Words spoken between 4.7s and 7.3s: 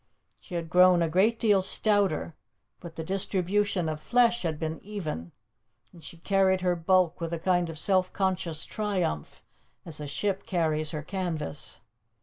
even, and she carried her bulk